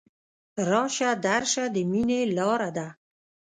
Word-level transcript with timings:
راشه 0.69 1.09
درشه 1.25 1.63
د 1.73 1.75
ميني 1.91 2.21
لاره 2.37 2.69
ده 2.77 2.87